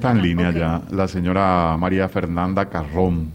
Está 0.00 0.12
en 0.12 0.22
línea 0.22 0.52
ya 0.52 0.82
la 0.92 1.08
señora 1.08 1.76
María 1.76 2.08
Fernanda 2.08 2.66
Carrón, 2.66 3.32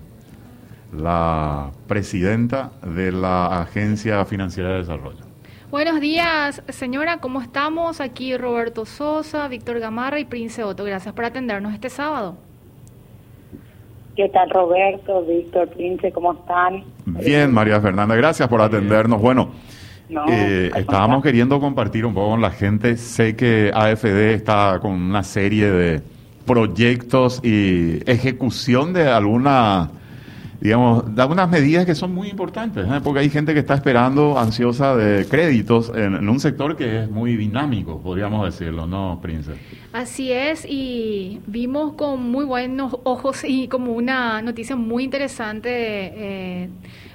la 0.97 1.71
presidenta 1.89 2.71
de 2.82 3.12
la 3.12 3.63
Agencia 3.63 4.24
Financiera 4.24 4.70
de 4.70 4.78
Desarrollo. 4.78 5.26
Buenos 5.70 5.99
días, 5.99 6.63
señora, 6.70 7.18
¿cómo 7.18 7.41
estamos? 7.41 7.99
Aquí 7.99 8.38
Roberto 8.38 8.86
Sosa, 8.86 9.49
Víctor 9.49 9.81
Gamarra 9.81 10.21
y 10.21 10.23
Prince 10.23 10.63
Otto. 10.63 10.86
Gracias 10.86 11.13
por 11.13 11.26
atendernos 11.26 11.73
este 11.73 11.89
sábado. 11.89 12.38
¿Qué 14.16 14.30
tal, 14.30 14.50
Roberto, 14.50 15.21
Víctor, 15.25 15.68
Prince? 15.68 16.14
¿Cómo 16.14 16.32
están? 16.32 16.86
Bien, 17.05 17.54
María 17.54 17.82
Fernanda, 17.82 18.16
gracias 18.16 18.48
por 18.48 18.61
atendernos. 18.61 19.21
Bueno, 19.21 19.52
eh, 20.30 20.71
estábamos 20.73 21.21
queriendo 21.23 21.59
compartir 21.59 22.05
un 22.05 22.14
poco 22.14 22.30
con 22.30 22.41
la 22.41 22.52
gente. 22.52 22.95
Sé 22.95 23.36
que 23.36 23.70
AFD 23.73 24.32
está 24.32 24.80
con 24.82 24.93
una 24.93 25.23
serie 25.23 25.70
de 25.70 26.12
proyectos 26.46 27.39
y 27.44 28.00
ejecución 28.09 28.94
de 28.94 29.09
alguna 29.09 29.90
digamos, 30.63 31.13
de 31.13 31.22
algunas 31.22 31.50
medidas 31.50 31.86
que 31.86 31.94
son 31.94 32.13
muy 32.13 32.30
importantes, 32.30 32.88
¿eh? 32.88 33.02
porque 33.04 33.20
hay 33.20 33.30
gente 33.30 33.54
que 33.54 33.59
está 33.59 33.73
esperando, 33.73 34.40
ansiosa 34.40 34.95
de 34.95 35.26
créditos 35.26 35.91
en, 35.94 36.30
un 36.30 36.40
sector 36.40 36.77
que 36.77 37.03
es 37.03 37.09
muy 37.09 37.36
dinámico, 37.36 38.00
podríamos 38.00 38.45
decirlo, 38.45 38.88
¿no, 38.88 39.20
Prince? 39.22 39.52
Así 39.91 40.31
es, 40.31 40.66
y 40.66 41.41
vimos 41.48 41.95
con 41.95 42.31
muy 42.31 42.45
buenos 42.45 42.95
ojos 43.03 43.44
y 43.45 43.67
como 43.67 43.91
una 43.91 44.41
noticia 44.41 44.78
muy 44.78 45.03
interesante, 45.03 45.70
eh, 45.70 46.70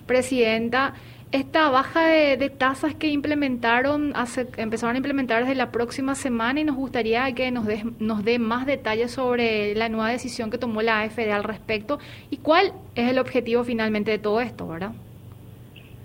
Presidenta, 0.04 0.92
esta 1.30 1.68
baja 1.68 2.06
de, 2.06 2.50
tasas 2.50 2.94
que 2.94 3.08
implementaron, 3.08 4.14
empezaron 4.56 4.94
a 4.94 4.98
implementar 4.98 5.42
desde 5.42 5.54
la 5.54 5.70
próxima 5.70 6.14
semana 6.14 6.60
y 6.60 6.64
nos 6.64 6.76
gustaría 6.76 7.30
que 7.34 7.50
nos 7.50 7.66
dé 7.66 7.84
nos 8.00 8.24
dé 8.24 8.38
más 8.38 8.64
detalles 8.64 9.10
sobre 9.10 9.74
la 9.74 9.88
nueva 9.88 10.08
decisión 10.08 10.50
que 10.50 10.56
tomó 10.56 10.80
la 10.80 11.02
AFD 11.02 11.30
al 11.30 11.44
respecto 11.44 11.98
y 12.30 12.38
cuál 12.38 12.72
es 12.94 13.10
el 13.10 13.18
objetivo 13.18 13.62
finalmente 13.62 14.10
de 14.10 14.18
todo 14.18 14.40
esto, 14.40 14.66
¿verdad? 14.66 14.92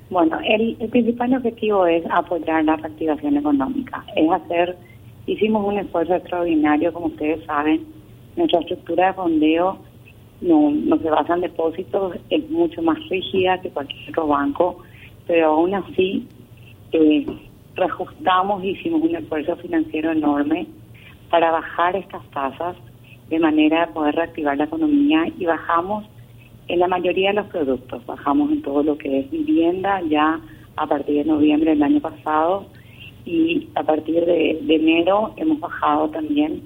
Bueno, 0.10 0.38
el, 0.46 0.76
principal 0.90 1.34
objetivo 1.34 1.88
es 1.88 2.04
apoyar 2.12 2.64
la 2.66 2.76
reactivación 2.76 3.38
económica, 3.38 4.04
es 4.16 4.30
hacer, 4.30 4.76
hicimos 5.26 5.66
un 5.66 5.80
esfuerzo 5.80 6.16
extraordinario, 6.16 6.92
como 6.92 7.08
ustedes 7.08 7.44
saben, 7.46 7.86
nuestra 8.36 8.60
estructura 8.60 9.08
de 9.08 9.14
fondeo 9.14 9.78
no 10.42 10.98
se 10.98 11.10
basa 11.10 11.36
en 11.36 11.42
depósitos, 11.42 12.18
es 12.30 12.50
mucho 12.50 12.82
más 12.82 12.98
rígida 13.08 13.62
que 13.62 13.70
cualquier 13.70 14.10
otro 14.10 14.28
banco 14.28 14.84
pero 15.28 15.48
aún 15.48 15.74
así 15.74 16.28
eh, 16.92 17.26
reajustamos 17.76 18.64
hicimos 18.64 19.02
un 19.02 19.16
esfuerzo 19.16 19.56
financiero 19.58 20.12
enorme 20.12 20.68
para 21.30 21.52
bajar 21.52 21.96
estas 21.96 22.24
tasas 22.32 22.76
de 23.30 23.40
manera 23.40 23.88
de 23.88 23.94
poder 23.94 24.16
reactivar 24.16 24.58
la 24.58 24.66
economía 24.66 25.26
y 25.38 25.46
bajamos 25.46 26.06
en 26.68 26.80
la 26.80 26.88
mayoría 26.88 27.30
de 27.30 27.36
los 27.36 27.48
productos, 27.48 28.06
bajamos 28.06 28.52
en 28.52 28.62
todo 28.62 28.84
lo 28.84 28.98
que 28.98 29.20
es 29.20 29.32
vivienda 29.32 30.02
ya 30.08 30.40
a 30.76 30.88
partir 30.88 31.16
de 31.16 31.26
noviembre 31.26 31.72
del 31.72 31.84
año 31.84 32.00
pasado 32.00 32.68
y 33.26 33.70
a 33.76 33.84
partir 33.84 34.26
de 34.26 34.76
enero 34.76 35.34
hemos 35.38 35.60
bajado 35.60 36.10
también 36.10 36.62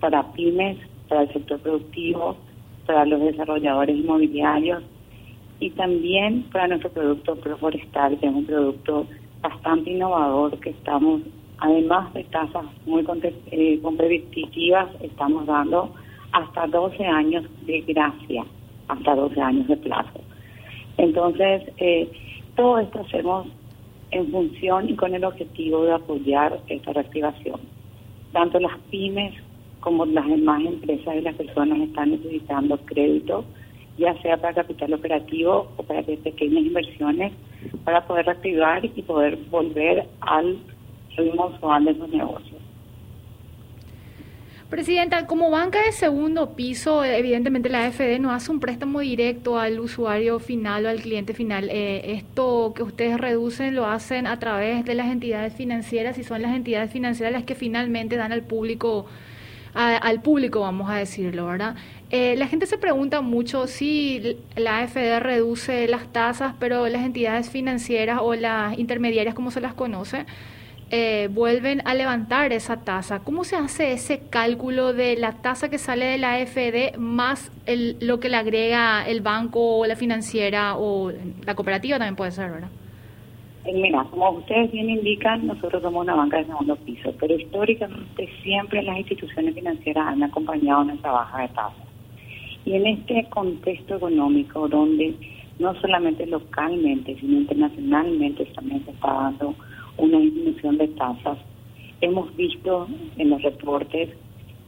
para 0.00 0.32
pymes, 0.32 0.78
para 1.08 1.22
el 1.22 1.32
sector 1.32 1.60
productivo, 1.60 2.36
para 2.86 3.04
los 3.04 3.20
desarrolladores 3.20 3.96
inmobiliarios 3.96 4.82
y 5.60 5.70
también 5.70 6.42
para 6.50 6.68
nuestro 6.68 6.90
producto 6.90 7.36
Proforestal, 7.36 8.18
que 8.18 8.26
es 8.26 8.32
un 8.32 8.46
producto 8.46 9.06
bastante 9.42 9.90
innovador 9.90 10.58
que 10.58 10.70
estamos, 10.70 11.20
además 11.58 12.12
de 12.14 12.24
tasas 12.24 12.64
muy 12.86 13.06
eh, 13.50 13.78
competitivas, 13.82 14.88
estamos 15.02 15.46
dando 15.46 15.94
hasta 16.32 16.66
12 16.66 17.04
años 17.04 17.44
de 17.66 17.82
gracia, 17.82 18.44
hasta 18.88 19.14
12 19.14 19.40
años 19.40 19.68
de 19.68 19.76
plazo. 19.76 20.20
Entonces, 20.96 21.62
eh, 21.76 22.10
todo 22.56 22.78
esto 22.78 23.00
hacemos 23.00 23.46
en 24.12 24.30
función 24.30 24.88
y 24.88 24.96
con 24.96 25.14
el 25.14 25.24
objetivo 25.24 25.84
de 25.84 25.92
apoyar 25.92 26.58
esta 26.68 26.92
reactivación. 26.94 27.60
Tanto 28.32 28.58
las 28.60 28.76
pymes 28.90 29.34
como 29.80 30.06
las 30.06 30.26
demás 30.26 30.62
empresas 30.64 31.16
y 31.16 31.20
las 31.20 31.34
personas 31.34 31.80
están 31.80 32.12
necesitando 32.12 32.78
crédito 32.78 33.44
ya 34.00 34.20
sea 34.22 34.38
para 34.38 34.54
capital 34.54 34.94
operativo 34.94 35.70
o 35.76 35.82
para 35.82 36.02
pequeñas 36.02 36.64
inversiones, 36.64 37.32
para 37.84 38.06
poder 38.06 38.24
reactivar 38.26 38.84
y 38.84 39.02
poder 39.02 39.36
volver 39.50 40.06
al 40.22 40.58
ritmo 41.16 41.46
usual 41.48 41.84
de 41.84 41.94
sus 41.94 42.08
negocios. 42.08 42.60
Presidenta, 44.70 45.26
como 45.26 45.50
banca 45.50 45.82
de 45.84 45.90
segundo 45.90 46.54
piso, 46.54 47.04
evidentemente 47.04 47.68
la 47.68 47.86
AFD 47.86 48.20
no 48.20 48.30
hace 48.30 48.52
un 48.52 48.60
préstamo 48.60 49.00
directo 49.00 49.58
al 49.58 49.80
usuario 49.80 50.38
final 50.38 50.86
o 50.86 50.88
al 50.88 51.02
cliente 51.02 51.34
final. 51.34 51.68
Eh, 51.70 52.12
esto 52.12 52.72
que 52.74 52.84
ustedes 52.84 53.18
reducen 53.18 53.74
lo 53.74 53.86
hacen 53.86 54.28
a 54.28 54.38
través 54.38 54.84
de 54.84 54.94
las 54.94 55.08
entidades 55.08 55.54
financieras 55.54 56.18
y 56.18 56.24
son 56.24 56.42
las 56.42 56.54
entidades 56.54 56.92
financieras 56.92 57.32
las 57.32 57.42
que 57.42 57.56
finalmente 57.56 58.16
dan 58.16 58.30
al 58.30 58.42
público 58.42 59.06
al 59.74 60.20
público, 60.22 60.60
vamos 60.60 60.90
a 60.90 60.96
decirlo, 60.96 61.46
¿verdad? 61.46 61.76
Eh, 62.10 62.34
la 62.36 62.48
gente 62.48 62.66
se 62.66 62.76
pregunta 62.76 63.20
mucho 63.20 63.66
si 63.68 64.36
la 64.56 64.80
AFD 64.80 65.20
reduce 65.20 65.86
las 65.86 66.12
tasas, 66.12 66.54
pero 66.58 66.88
las 66.88 67.04
entidades 67.04 67.50
financieras 67.50 68.18
o 68.20 68.34
las 68.34 68.76
intermediarias, 68.78 69.34
como 69.34 69.50
se 69.52 69.60
las 69.60 69.74
conoce, 69.74 70.26
eh, 70.90 71.28
vuelven 71.30 71.82
a 71.84 71.94
levantar 71.94 72.52
esa 72.52 72.78
tasa. 72.78 73.20
¿Cómo 73.20 73.44
se 73.44 73.54
hace 73.54 73.92
ese 73.92 74.22
cálculo 74.28 74.92
de 74.92 75.16
la 75.16 75.34
tasa 75.34 75.68
que 75.68 75.78
sale 75.78 76.04
de 76.04 76.18
la 76.18 76.34
AFD 76.34 76.96
más 76.98 77.52
el, 77.66 77.96
lo 78.00 78.18
que 78.18 78.28
le 78.28 78.36
agrega 78.36 79.06
el 79.06 79.20
banco 79.20 79.78
o 79.78 79.86
la 79.86 79.94
financiera 79.94 80.76
o 80.76 81.12
la 81.44 81.54
cooperativa 81.54 81.98
también 81.98 82.16
puede 82.16 82.32
ser, 82.32 82.50
¿verdad? 82.50 82.70
Eh, 83.64 83.74
mira, 83.74 84.04
como 84.10 84.30
ustedes 84.30 84.72
bien 84.72 84.88
indican, 84.88 85.46
nosotros 85.46 85.82
somos 85.82 86.02
una 86.02 86.14
banca 86.14 86.38
de 86.38 86.46
segundo 86.46 86.76
piso, 86.76 87.12
pero 87.20 87.34
históricamente 87.34 88.28
siempre 88.42 88.82
las 88.82 88.98
instituciones 88.98 89.54
financieras 89.54 90.06
han 90.08 90.22
acompañado 90.22 90.84
nuestra 90.84 91.12
baja 91.12 91.42
de 91.42 91.48
tasa. 91.48 91.84
Y 92.64 92.74
en 92.74 92.86
este 92.86 93.26
contexto 93.28 93.96
económico 93.96 94.66
donde 94.68 95.14
no 95.58 95.74
solamente 95.80 96.26
localmente, 96.26 97.16
sino 97.20 97.38
internacionalmente 97.38 98.46
también 98.46 98.82
se 98.84 98.92
está 98.92 99.12
dando 99.12 99.54
una 99.98 100.18
disminución 100.18 100.78
de 100.78 100.88
tasas, 100.88 101.38
hemos 102.00 102.34
visto 102.36 102.88
en 103.18 103.28
los 103.28 103.42
reportes 103.42 104.08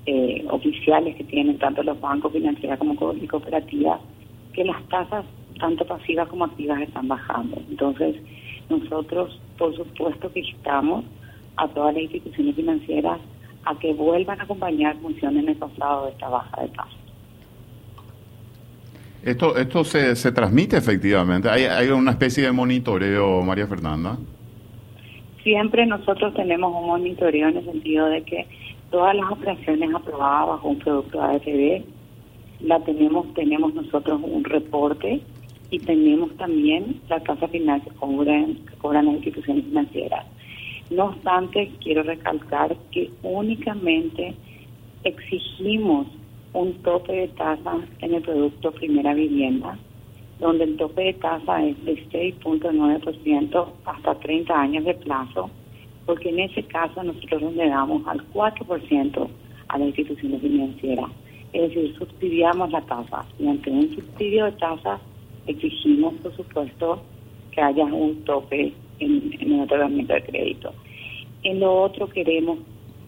eh, 0.04 0.44
oficiales 0.50 1.16
que 1.16 1.24
tienen 1.24 1.58
tanto 1.58 1.82
los 1.82 1.98
bancos 2.00 2.32
financieros 2.32 2.78
como 2.78 2.94
cooperativas 2.96 4.00
que 4.52 4.64
las 4.64 4.86
tasas, 4.88 5.24
tanto 5.58 5.86
pasivas 5.86 6.28
como 6.28 6.44
activas, 6.44 6.82
están 6.82 7.08
bajando. 7.08 7.56
Entonces, 7.70 8.16
nosotros, 8.78 9.38
por 9.58 9.74
supuesto, 9.76 10.32
que 10.32 10.40
estamos 10.40 11.04
a 11.56 11.68
todas 11.68 11.94
las 11.94 12.02
instituciones 12.02 12.56
financieras 12.56 13.20
a 13.64 13.78
que 13.78 13.92
vuelvan 13.92 14.40
a 14.40 14.44
acompañar 14.44 14.96
funciones 14.96 15.44
en 15.44 15.50
el 15.50 15.56
pasado 15.56 16.06
de 16.06 16.12
esta 16.12 16.28
baja 16.28 16.62
de 16.62 16.68
tasas. 16.68 17.02
Esto, 19.22 19.56
esto 19.56 19.84
se, 19.84 20.16
se 20.16 20.32
transmite 20.32 20.76
efectivamente. 20.76 21.48
¿Hay, 21.48 21.64
¿Hay 21.64 21.88
una 21.88 22.10
especie 22.10 22.44
de 22.44 22.52
monitoreo, 22.52 23.42
María 23.42 23.68
Fernanda? 23.68 24.18
Siempre 25.44 25.86
nosotros 25.86 26.34
tenemos 26.34 26.74
un 26.74 26.88
monitoreo 26.88 27.48
en 27.48 27.56
el 27.58 27.64
sentido 27.64 28.06
de 28.06 28.22
que 28.22 28.46
todas 28.90 29.14
las 29.14 29.30
operaciones 29.30 29.94
aprobadas 29.94 30.48
bajo 30.48 30.68
un 30.68 30.78
producto 30.78 31.22
AFD 31.22 31.84
la 32.60 32.80
tenemos, 32.80 33.32
tenemos 33.34 33.74
nosotros 33.74 34.20
un 34.22 34.44
reporte 34.44 35.20
y 35.72 35.78
tenemos 35.78 36.30
también 36.36 37.00
la 37.08 37.18
tasa 37.20 37.48
final 37.48 37.82
que 37.82 37.90
cobran, 37.92 38.56
que 38.56 38.76
cobran 38.76 39.06
las 39.06 39.14
instituciones 39.14 39.64
financieras. 39.64 40.26
No 40.90 41.06
obstante, 41.06 41.72
quiero 41.82 42.02
recalcar 42.02 42.76
que 42.90 43.10
únicamente 43.22 44.34
exigimos 45.02 46.08
un 46.52 46.74
tope 46.82 47.12
de 47.12 47.28
tasa 47.28 47.78
en 48.00 48.12
el 48.12 48.20
producto 48.20 48.70
primera 48.72 49.14
vivienda, 49.14 49.78
donde 50.38 50.64
el 50.64 50.76
tope 50.76 51.04
de 51.04 51.14
tasa 51.14 51.64
es 51.64 51.82
de 51.86 51.96
6.9% 52.10 53.66
hasta 53.86 54.14
30 54.16 54.54
años 54.54 54.84
de 54.84 54.92
plazo, 54.92 55.48
porque 56.04 56.28
en 56.28 56.40
ese 56.40 56.64
caso 56.64 57.02
nosotros 57.02 57.54
le 57.54 57.70
damos 57.70 58.06
al 58.06 58.20
4% 58.30 59.28
a 59.68 59.78
las 59.78 59.88
instituciones 59.88 60.42
financieras. 60.42 61.10
Es 61.54 61.62
decir, 61.62 61.94
subsidiamos 61.96 62.70
la 62.70 62.82
tasa 62.82 63.24
y 63.38 63.46
ante 63.46 63.70
un 63.70 63.88
subsidio 63.94 64.44
de 64.44 64.52
tasa 64.52 65.00
exigimos, 65.46 66.14
por 66.22 66.34
supuesto, 66.36 67.02
que 67.50 67.60
haya 67.60 67.84
un 67.84 68.24
tope 68.24 68.72
en, 68.98 69.32
el 69.40 69.60
otorgamiento 69.60 70.14
de 70.14 70.22
crédito. 70.22 70.72
En 71.42 71.60
lo 71.60 71.82
otro 71.82 72.08
queremos 72.08 72.58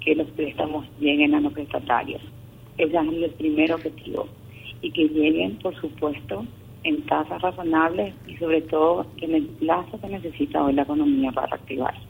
que 0.01 0.15
los 0.15 0.29
préstamos 0.31 0.87
lleguen 1.01 1.35
a 1.35 1.41
los 1.41 1.53
prestatarios. 1.53 2.21
Ese 2.77 2.97
es 2.97 3.23
el 3.23 3.31
primer 3.31 3.73
objetivo. 3.73 4.27
Y 4.83 4.91
que 4.91 5.09
lleguen, 5.09 5.57
por 5.59 5.75
supuesto, 5.81 6.45
en 6.83 7.03
tasas 7.07 7.41
razonables 7.41 8.15
y 8.27 8.37
sobre 8.37 8.61
todo 8.63 9.07
en 9.19 9.35
el 9.35 9.47
plazo 9.47 9.99
que 10.01 10.09
necesita 10.09 10.63
hoy 10.63 10.75
la 10.75 10.83
economía 10.83 11.33
para 11.33 11.47
reactivarse. 11.47 12.01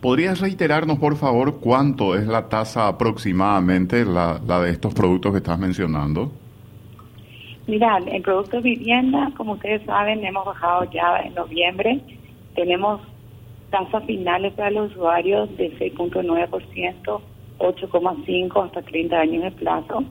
¿Podrías 0.00 0.40
reiterarnos, 0.40 0.98
por 0.98 1.16
favor, 1.16 1.58
cuánto 1.60 2.16
es 2.16 2.26
la 2.26 2.48
tasa 2.48 2.88
aproximadamente, 2.88 4.04
la 4.04 4.38
de 4.38 4.70
estos 4.70 4.94
productos 4.94 5.32
que 5.32 5.38
estás 5.38 5.58
mencionando? 5.58 6.30
Mira, 7.66 7.98
el 7.98 8.22
producto 8.22 8.56
de 8.56 8.62
vivienda, 8.62 9.30
como 9.36 9.52
ustedes 9.52 9.82
saben, 9.84 10.24
hemos 10.24 10.44
bajado 10.44 10.90
ya 10.90 11.20
en 11.24 11.34
noviembre. 11.34 12.00
Tenemos 12.56 13.00
tasas 13.70 14.04
finales 14.04 14.52
para 14.54 14.70
los 14.70 14.90
usuarios 14.90 15.56
de 15.56 15.70
6.9%, 15.78 17.20
8,5% 17.58 18.64
hasta 18.64 18.82
30 18.82 19.16
años 19.16 19.44
de 19.44 19.50
plazo. 19.52 20.04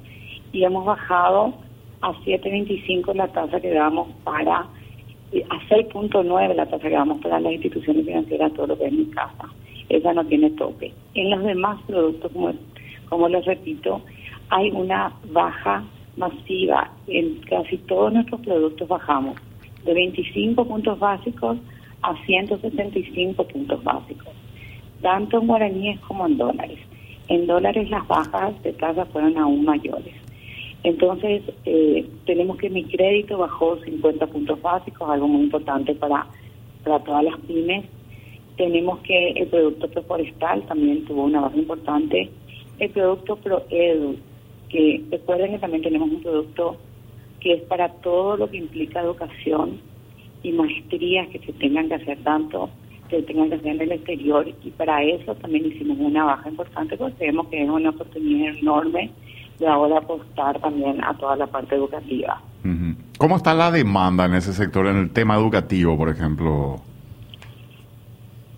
Y 0.54 0.64
hemos 0.64 0.86
bajado 0.86 1.54
a 2.02 2.14
7.25 2.14 3.14
la 3.16 3.28
tasa 3.28 3.60
que 3.60 3.74
damos 3.74 4.08
para, 4.24 4.60
a 4.60 4.68
6.9 5.70 6.56
la 6.56 6.66
tasa 6.66 6.88
que 6.88 6.96
damos 6.96 7.22
para 7.22 7.40
las 7.40 7.54
instituciones 7.54 8.06
financieras, 8.06 8.54
todo 8.54 8.68
lo 8.68 8.78
que 8.78 8.86
es 8.86 8.94
mi 8.94 9.06
casa. 9.08 9.50
Esa 9.90 10.14
no 10.14 10.26
tiene 10.26 10.52
tope. 10.52 10.94
En 11.16 11.32
los 11.32 11.44
demás 11.44 11.82
productos, 11.86 12.32
como, 12.32 12.54
como 13.10 13.28
les 13.28 13.44
repito, 13.46 14.02
hay 14.50 14.72
una 14.72 15.12
baja 15.32 15.84
masiva. 16.18 16.91
En 17.08 17.36
casi 17.42 17.78
todos 17.78 18.14
nuestros 18.14 18.42
productos 18.42 18.88
bajamos 18.88 19.36
de 19.86 19.94
25 19.94 20.66
puntos 20.66 21.00
básicos 21.00 21.58
a 22.02 22.16
175 22.26 23.48
puntos 23.48 23.84
básicos, 23.84 24.34
tanto 25.02 25.40
en 25.40 25.48
guaraníes 25.48 26.00
como 26.02 26.26
en 26.26 26.38
dólares. 26.38 26.80
En 27.28 27.48
dólares 27.48 27.90
las 27.90 28.08
bajas 28.08 28.62
de 28.64 28.74
tasa 28.74 29.06
fueron 29.06 29.38
aún 29.38 29.66
mayores. 29.66 30.14
Entonces, 30.84 31.44
eh, 31.66 32.08
tenemos 32.26 32.58
que 32.58 32.70
mi 32.70 32.84
crédito 32.86 33.38
bajó 33.38 33.78
50 33.78 34.26
puntos 34.28 34.62
básicos, 34.62 35.10
algo 35.10 35.28
muy 35.28 35.44
importante 35.44 35.94
para, 35.94 36.26
para 36.84 37.00
todas 37.00 37.24
las 37.24 37.38
pymes. 37.42 37.86
Tenemos 38.58 39.00
que 39.00 39.32
el 39.32 39.48
producto 39.48 40.02
forestal 40.04 40.64
también 40.64 41.06
tuvo 41.06 41.24
una 41.26 41.42
baja 41.42 41.56
importante. 41.56 42.30
El 42.80 42.90
producto 42.90 43.36
ProEdu 43.36 44.18
que 44.70 45.04
recuerden 45.12 45.52
que 45.52 45.60
también 45.60 45.84
tenemos 45.84 46.10
un 46.10 46.22
producto 46.22 46.78
que 47.42 47.54
es 47.54 47.62
para 47.64 47.90
todo 47.90 48.38
lo 48.38 48.50
que 48.50 48.58
implica 48.58 49.02
educación 49.02 49.80
y 50.44 50.52
maestrías 50.54 51.28
que 51.30 51.40
se 51.40 51.54
tengan 51.54 51.90
que 51.90 51.96
hacer 51.96 52.18
tanto, 52.24 52.70
que 53.10 53.18
se 53.18 53.24
tengan 53.24 53.50
que 53.50 53.56
hacer 53.56 53.76
en 53.76 53.82
el 53.82 53.92
exterior 53.92 54.48
y 54.64 54.70
para 54.72 55.04
eso 55.04 55.36
también 55.36 55.66
hicimos 55.66 55.98
una 56.00 56.24
baja 56.24 56.50
importante 56.50 56.96
porque 56.98 57.16
creemos 57.18 57.48
que 57.48 57.64
es 57.64 57.70
una 57.70 57.90
oportunidad 57.90 58.56
enorme 58.56 59.12
de 59.60 59.68
ahora 59.68 59.98
apostar 59.98 60.60
también 60.60 61.04
a 61.04 61.14
toda 61.16 61.36
la 61.36 61.48
parte 61.48 61.76
educativa. 61.76 62.42
¿Cómo 63.18 63.38
está 63.38 63.54
la 63.54 63.72
demanda 63.72 64.26
en 64.26 64.36
ese 64.36 64.54
sector, 64.54 64.88
en 64.88 64.98
el 64.98 65.12
tema 65.12 65.36
educativo, 65.36 65.98
por 65.98 66.10
ejemplo? 66.10 66.82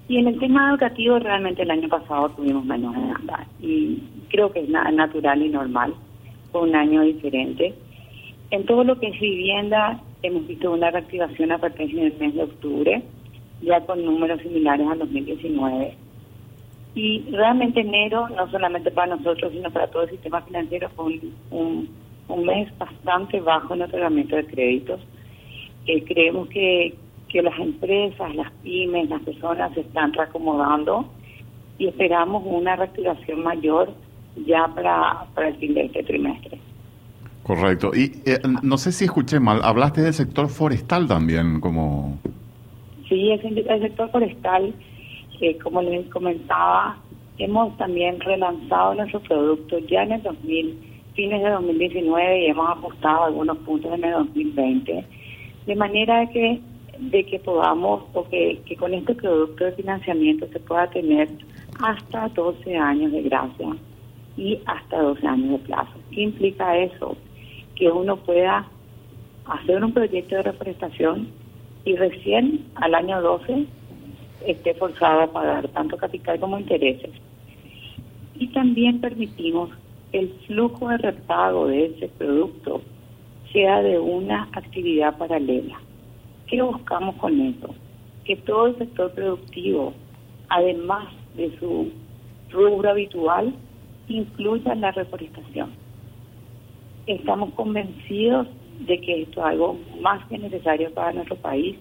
Y 0.07 0.17
en 0.17 0.27
el 0.27 0.39
tema 0.39 0.69
educativo 0.69 1.19
realmente 1.19 1.63
el 1.63 1.71
año 1.71 1.89
pasado 1.89 2.29
tuvimos 2.29 2.63
menos 2.65 2.93
demanda 2.93 3.45
y 3.61 4.01
creo 4.29 4.51
que 4.51 4.61
es 4.61 4.69
natural 4.69 5.41
y 5.41 5.49
normal, 5.49 5.93
fue 6.51 6.61
un 6.61 6.75
año 6.75 7.01
diferente. 7.01 7.73
En 8.53 8.67
todo 8.67 8.83
lo 8.83 8.99
que 8.99 9.07
es 9.07 9.19
vivienda 9.19 9.99
hemos 10.21 10.45
visto 10.45 10.71
una 10.71 10.91
reactivación 10.91 11.51
a 11.51 11.57
partir 11.57 11.91
del 11.95 12.15
mes 12.19 12.35
de 12.35 12.43
octubre, 12.43 13.01
ya 13.63 13.81
con 13.81 14.05
números 14.05 14.43
similares 14.43 14.85
al 14.87 14.99
2019. 14.99 15.95
Y 16.93 17.23
realmente 17.31 17.79
enero, 17.79 18.29
no 18.29 18.47
solamente 18.51 18.91
para 18.91 19.15
nosotros, 19.15 19.53
sino 19.53 19.71
para 19.71 19.87
todo 19.87 20.03
el 20.03 20.11
sistema 20.11 20.43
financiero, 20.43 20.87
fue 20.89 21.19
un, 21.49 21.89
mes 22.45 22.69
bastante 22.77 23.39
bajo 23.41 23.73
en 23.73 23.81
el 23.81 23.87
otorgamiento 23.87 24.35
de 24.35 24.45
créditos. 24.45 25.01
Eh, 25.87 26.03
creemos 26.03 26.47
que, 26.49 26.93
que 27.29 27.41
las 27.41 27.57
empresas, 27.57 28.35
las 28.35 28.51
pymes, 28.61 29.09
las 29.09 29.23
personas 29.23 29.73
se 29.73 29.79
están 29.79 30.13
reacomodando 30.13 31.07
y 31.79 31.87
esperamos 31.87 32.43
una 32.45 32.75
reactivación 32.75 33.41
mayor 33.41 33.89
ya 34.45 34.67
para, 34.75 35.25
para 35.33 35.47
el 35.47 35.55
fin 35.55 35.73
de 35.73 35.85
este 35.85 36.03
trimestre. 36.03 36.59
Correcto. 37.43 37.91
Y 37.93 38.21
eh, 38.25 38.39
no 38.61 38.77
sé 38.77 38.91
si 38.91 39.05
escuché 39.05 39.39
mal, 39.39 39.59
hablaste 39.63 40.01
del 40.01 40.13
sector 40.13 40.47
forestal 40.49 41.07
también, 41.07 41.59
como... 41.59 42.17
Sí, 43.09 43.31
el, 43.31 43.81
sector 43.81 44.09
forestal, 44.11 44.73
que 45.39 45.57
como 45.57 45.81
les 45.81 46.07
comentaba, 46.09 46.97
hemos 47.37 47.75
también 47.77 48.19
relanzado 48.21 48.95
nuestro 48.95 49.19
producto 49.21 49.79
ya 49.79 50.03
en 50.03 50.13
el 50.13 50.23
2000, 50.23 50.79
fines 51.13 51.43
de 51.43 51.49
2019 51.49 52.41
y 52.41 52.45
hemos 52.47 52.69
apostado 52.69 53.25
algunos 53.25 53.57
puntos 53.59 53.93
en 53.93 54.05
el 54.05 54.13
2020, 54.13 55.05
de 55.67 55.75
manera 55.75 56.27
que 56.29 56.61
de 56.99 57.25
que 57.25 57.39
podamos 57.39 58.03
o 58.13 58.27
que, 58.29 58.61
con 58.79 58.93
este 58.93 59.15
producto 59.15 59.65
de 59.65 59.71
financiamiento 59.73 60.47
se 60.47 60.59
pueda 60.59 60.89
tener 60.89 61.29
hasta 61.79 62.29
12 62.29 62.75
años 62.75 63.11
de 63.11 63.23
gracia 63.23 63.75
y 64.37 64.59
hasta 64.65 65.01
12 65.01 65.27
años 65.27 65.51
de 65.51 65.57
plazo. 65.59 65.91
¿Qué 66.11 66.21
implica 66.21 66.77
eso? 66.77 67.15
Que 67.75 67.89
uno 67.89 68.17
pueda 68.17 68.67
hacer 69.45 69.83
un 69.83 69.93
proyecto 69.93 70.35
de 70.35 70.43
reforestación 70.43 71.27
y 71.85 71.95
recién 71.95 72.65
al 72.75 72.95
año 72.95 73.21
12 73.21 73.65
esté 74.47 74.73
forzado 74.75 75.21
a 75.21 75.31
pagar 75.31 75.67
tanto 75.69 75.97
capital 75.97 76.39
como 76.39 76.59
intereses. 76.59 77.11
Y 78.35 78.47
también 78.47 78.99
permitimos 78.99 79.69
que 80.11 80.19
el 80.19 80.29
flujo 80.47 80.89
de 80.89 80.97
repago 80.97 81.67
de 81.67 81.85
ese 81.85 82.07
producto 82.09 82.81
sea 83.51 83.81
de 83.81 83.99
una 83.99 84.49
actividad 84.53 85.17
paralela. 85.17 85.79
¿Qué 86.47 86.61
buscamos 86.61 87.15
con 87.15 87.39
eso? 87.39 87.75
Que 88.25 88.35
todo 88.37 88.67
el 88.67 88.77
sector 88.77 89.11
productivo, 89.11 89.93
además 90.49 91.07
de 91.35 91.57
su 91.59 91.91
rubro 92.51 92.89
habitual, 92.89 93.53
incluya 94.07 94.75
la 94.75 94.91
reforestación. 94.91 95.82
Estamos 97.05 97.53
convencidos 97.53 98.47
de 98.79 98.99
que 99.01 99.23
esto 99.23 99.41
es 99.41 99.45
algo 99.45 99.77
más 100.01 100.25
que 100.27 100.37
necesario 100.37 100.91
para 100.93 101.13
nuestro 101.13 101.35
país. 101.35 101.75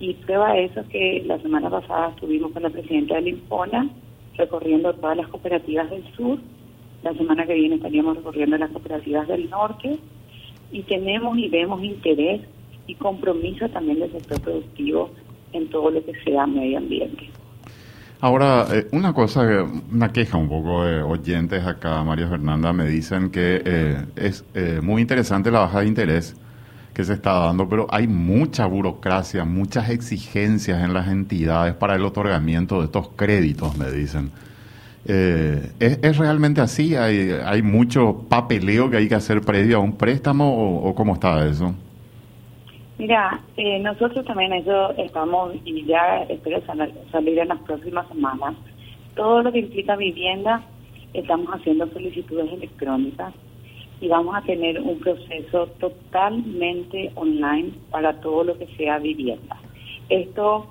Y 0.00 0.14
prueba 0.14 0.56
eso 0.56 0.82
que 0.88 1.22
la 1.26 1.38
semana 1.40 1.68
pasada 1.68 2.10
estuvimos 2.10 2.52
con 2.52 2.62
la 2.62 2.70
presidenta 2.70 3.16
del 3.16 3.28
INPONA 3.28 3.90
recorriendo 4.36 4.94
todas 4.94 5.16
las 5.16 5.28
cooperativas 5.28 5.90
del 5.90 6.04
sur, 6.14 6.38
la 7.02 7.12
semana 7.14 7.44
que 7.44 7.54
viene 7.54 7.74
estaríamos 7.74 8.16
recorriendo 8.16 8.56
las 8.56 8.70
cooperativas 8.70 9.26
del 9.28 9.50
norte. 9.50 9.98
Y 10.70 10.82
tenemos 10.82 11.36
y 11.38 11.48
vemos 11.48 11.82
interés 11.82 12.42
y 12.86 12.94
compromiso 12.94 13.68
también 13.68 14.00
del 14.00 14.12
sector 14.12 14.40
productivo 14.40 15.10
en 15.52 15.68
todo 15.68 15.90
lo 15.90 16.04
que 16.04 16.14
sea 16.24 16.46
medio 16.46 16.78
ambiente. 16.78 17.28
Ahora, 18.20 18.66
eh, 18.72 18.88
una 18.90 19.12
cosa, 19.12 19.42
una 19.92 20.12
queja 20.12 20.36
un 20.36 20.48
poco 20.48 20.84
de 20.84 21.02
oyentes 21.02 21.64
acá, 21.64 22.02
María 22.02 22.28
Fernanda, 22.28 22.72
me 22.72 22.86
dicen 22.86 23.30
que 23.30 23.62
eh, 23.64 24.06
es 24.16 24.44
eh, 24.54 24.80
muy 24.82 25.02
interesante 25.02 25.52
la 25.52 25.60
baja 25.60 25.80
de 25.80 25.86
interés 25.86 26.34
que 26.94 27.04
se 27.04 27.12
está 27.12 27.34
dando, 27.34 27.68
pero 27.68 27.86
hay 27.90 28.08
mucha 28.08 28.66
burocracia, 28.66 29.44
muchas 29.44 29.90
exigencias 29.90 30.82
en 30.82 30.94
las 30.94 31.06
entidades 31.06 31.74
para 31.74 31.94
el 31.94 32.04
otorgamiento 32.04 32.80
de 32.80 32.86
estos 32.86 33.10
créditos, 33.14 33.76
me 33.76 33.90
dicen. 33.90 34.32
¿es, 35.06 36.18
realmente 36.18 36.60
así? 36.60 36.94
¿Hay, 36.96 37.30
¿Hay 37.46 37.62
mucho 37.62 38.26
papeleo 38.28 38.90
que 38.90 38.98
hay 38.98 39.08
que 39.08 39.14
hacer 39.14 39.40
previo 39.40 39.78
a 39.78 39.80
un 39.80 39.96
préstamo 39.96 40.80
o 40.82 40.94
cómo 40.94 41.14
está 41.14 41.46
eso? 41.46 41.72
Mira, 42.98 43.40
eh, 43.56 43.78
nosotros 43.78 44.24
también 44.26 44.52
eso 44.52 44.90
estamos, 44.96 45.54
y 45.64 45.84
ya 45.84 46.24
espero 46.24 46.60
salir 47.12 47.38
en 47.38 47.48
las 47.48 47.60
próximas 47.60 48.08
semanas, 48.08 48.56
todo 49.14 49.42
lo 49.42 49.52
que 49.52 49.60
implica 49.60 49.94
vivienda, 49.94 50.62
estamos 51.14 51.48
haciendo 51.54 51.86
solicitudes 51.88 52.52
electrónicas 52.52 53.32
y 54.00 54.08
vamos 54.08 54.34
a 54.34 54.42
tener 54.42 54.80
un 54.80 54.98
proceso 54.98 55.68
totalmente 55.78 57.12
online 57.14 57.70
para 57.90 58.20
todo 58.20 58.42
lo 58.42 58.58
que 58.58 58.66
sea 58.76 58.98
vivienda. 58.98 59.56
Esto 60.08 60.66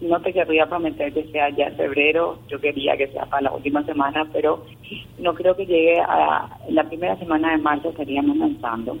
no 0.00 0.20
te 0.20 0.32
querría 0.32 0.66
prometer 0.66 1.12
que 1.12 1.24
sea 1.32 1.50
ya 1.50 1.66
en 1.66 1.76
febrero, 1.76 2.38
yo 2.48 2.60
quería 2.60 2.96
que 2.96 3.08
sea 3.08 3.26
para 3.26 3.42
la 3.42 3.52
última 3.52 3.84
semana, 3.84 4.28
pero 4.32 4.64
no 5.18 5.34
creo 5.34 5.56
que 5.56 5.66
llegue 5.66 5.98
a 6.00 6.48
la 6.68 6.84
primera 6.84 7.16
semana 7.16 7.50
de 7.50 7.58
marzo 7.58 7.90
estaríamos 7.90 8.36
lanzando. 8.36 8.98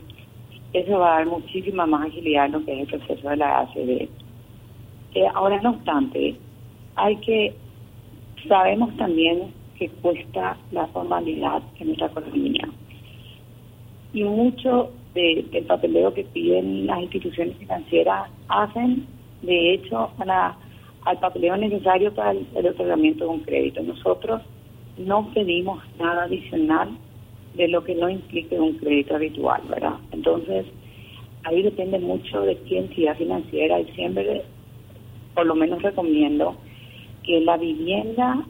Eso 0.72 0.98
va 0.98 1.14
a 1.14 1.18
dar 1.18 1.26
muchísima 1.26 1.86
más 1.86 2.06
agilidad 2.06 2.46
en 2.46 2.52
lo 2.52 2.64
que 2.64 2.72
es 2.72 2.80
el 2.80 2.98
proceso 2.98 3.28
de 3.28 3.36
la 3.36 3.60
ACD. 3.60 4.08
Eh, 5.14 5.26
ahora, 5.34 5.60
no 5.60 5.70
obstante, 5.70 6.34
hay 6.96 7.16
que, 7.16 7.54
sabemos 8.48 8.96
también 8.96 9.52
que 9.78 9.88
cuesta 9.88 10.56
la 10.70 10.86
formalidad 10.88 11.62
en 11.78 11.88
nuestra 11.88 12.06
economía. 12.06 12.68
Y 14.14 14.24
mucho 14.24 14.90
del 15.14 15.64
papeleo 15.66 16.14
que 16.14 16.24
piden 16.24 16.86
las 16.86 17.02
instituciones 17.02 17.56
financieras 17.58 18.30
hacen, 18.48 19.06
de 19.42 19.74
hecho, 19.74 20.10
para, 20.16 20.56
al 21.04 21.18
papeleo 21.18 21.56
necesario 21.58 22.14
para 22.14 22.30
el, 22.30 22.46
el 22.54 22.66
otorgamiento 22.68 23.24
de 23.24 23.30
un 23.30 23.40
crédito. 23.40 23.82
Nosotros 23.82 24.40
no 24.96 25.28
pedimos 25.34 25.82
nada 25.98 26.24
adicional 26.24 26.96
de 27.54 27.68
lo 27.68 27.84
que 27.84 27.94
no 27.94 28.08
implique 28.08 28.58
un 28.58 28.74
crédito 28.78 29.16
habitual, 29.16 29.62
¿verdad? 29.68 29.96
Entonces, 30.12 30.66
ahí 31.44 31.62
depende 31.62 31.98
mucho 31.98 32.40
de 32.42 32.56
qué 32.68 32.78
entidad 32.78 33.16
financiera 33.16 33.80
y 33.80 33.92
siempre, 33.92 34.42
por 35.34 35.46
lo 35.46 35.54
menos 35.54 35.82
recomiendo, 35.82 36.56
que 37.22 37.40
la 37.40 37.56
vivienda 37.56 38.44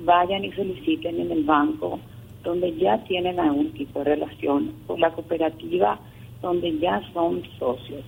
vayan 0.00 0.44
y 0.44 0.52
soliciten 0.52 1.20
en 1.20 1.30
el 1.30 1.44
banco 1.44 2.00
donde 2.42 2.74
ya 2.76 2.98
tienen 3.04 3.38
algún 3.38 3.72
tipo 3.72 4.00
de 4.00 4.16
relación, 4.16 4.72
con 4.86 5.00
la 5.00 5.10
cooperativa 5.12 5.98
donde 6.40 6.76
ya 6.78 7.00
son 7.12 7.42
socios. 7.58 8.04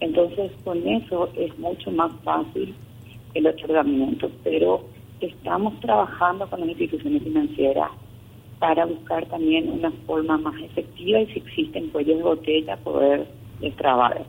Entonces, 0.00 0.52
con 0.64 0.86
eso 0.86 1.30
es 1.36 1.58
mucho 1.58 1.90
más 1.90 2.12
fácil 2.22 2.74
el 3.32 3.46
otorgamiento, 3.46 4.30
pero 4.42 4.84
estamos 5.20 5.80
trabajando 5.80 6.48
con 6.50 6.60
las 6.60 6.68
instituciones 6.68 7.22
financieras 7.22 7.90
para 8.64 8.86
buscar 8.86 9.26
también 9.26 9.68
una 9.68 9.90
forma 10.06 10.38
más 10.38 10.54
efectiva 10.62 11.20
y 11.20 11.26
si 11.26 11.40
existen 11.40 11.90
cuellos 11.90 12.16
de 12.16 12.22
botella 12.22 12.76
poder 12.78 13.26
destrabar. 13.60 14.24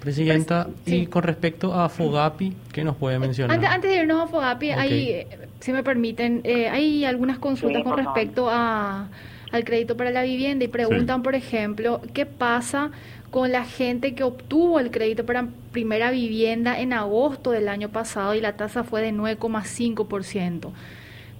Presidenta, 0.00 0.68
y 0.86 1.04
con 1.04 1.22
respecto 1.22 1.74
a 1.74 1.90
Fogapi, 1.90 2.54
¿qué 2.72 2.82
nos 2.82 2.96
puede 2.96 3.18
mencionar? 3.18 3.62
Antes, 3.62 3.90
de 3.90 3.96
irnos 3.98 4.22
a 4.22 4.26
Fogapi, 4.26 4.70
hay, 4.70 5.26
si 5.60 5.72
me 5.72 5.82
permiten, 5.82 6.40
eh, 6.44 6.70
hay 6.70 7.04
algunas 7.04 7.38
consultas 7.38 7.82
con 7.82 7.98
respecto 7.98 8.48
a, 8.48 9.08
al 9.52 9.64
crédito 9.64 9.98
para 9.98 10.10
la 10.10 10.22
vivienda 10.22 10.64
y 10.64 10.68
preguntan, 10.68 11.22
por 11.22 11.34
ejemplo, 11.34 12.00
¿qué 12.14 12.24
pasa 12.24 12.90
con 13.30 13.52
la 13.52 13.64
gente 13.64 14.14
que 14.14 14.22
obtuvo 14.22 14.80
el 14.80 14.90
crédito 14.90 15.26
para 15.26 15.48
primera 15.72 16.10
vivienda 16.10 16.80
en 16.80 16.94
agosto 16.94 17.50
del 17.50 17.68
año 17.68 17.90
pasado 17.90 18.34
y 18.34 18.40
la 18.40 18.56
tasa 18.56 18.82
fue 18.82 19.02
de 19.02 19.12
9,5%? 19.12 20.72